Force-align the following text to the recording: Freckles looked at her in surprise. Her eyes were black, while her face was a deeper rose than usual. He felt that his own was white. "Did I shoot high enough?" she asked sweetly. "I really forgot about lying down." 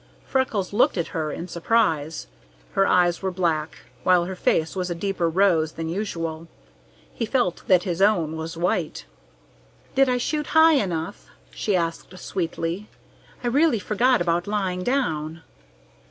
Freckles 0.25 0.73
looked 0.73 0.97
at 0.97 1.09
her 1.09 1.31
in 1.31 1.47
surprise. 1.47 2.25
Her 2.71 2.87
eyes 2.87 3.21
were 3.21 3.29
black, 3.29 3.81
while 4.01 4.25
her 4.25 4.35
face 4.35 4.75
was 4.75 4.89
a 4.89 4.95
deeper 4.95 5.29
rose 5.29 5.73
than 5.73 5.89
usual. 5.89 6.47
He 7.13 7.23
felt 7.27 7.61
that 7.67 7.83
his 7.83 8.01
own 8.01 8.35
was 8.35 8.57
white. 8.57 9.05
"Did 9.93 10.09
I 10.09 10.17
shoot 10.17 10.47
high 10.57 10.73
enough?" 10.73 11.27
she 11.51 11.75
asked 11.75 12.17
sweetly. 12.17 12.89
"I 13.43 13.47
really 13.47 13.77
forgot 13.77 14.21
about 14.21 14.47
lying 14.47 14.81
down." 14.83 15.43